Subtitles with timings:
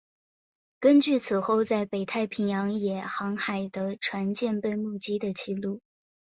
[0.79, 5.79] 根据此后在北太平洋也航海的船舰被目击的记录。